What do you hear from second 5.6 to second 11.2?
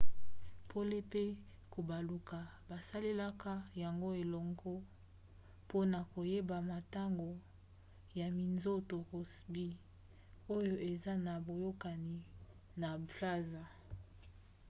mpona koyeba motango ya minzoto rossby oyo eza